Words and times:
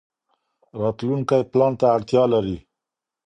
راتلونکی 0.81 1.41
پلان 1.51 1.73
ته 1.79 1.85
اړتیا 1.95 2.23
لري. 2.33 2.57